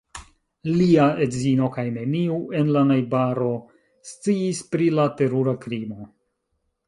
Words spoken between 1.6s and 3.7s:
kaj neniu en la najbaro